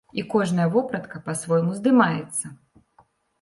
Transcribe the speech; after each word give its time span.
І 0.19 0.21
кожная 0.33 0.63
вопратка 0.75 1.21
па-свойму 1.27 1.77
здымаецца. 1.81 2.45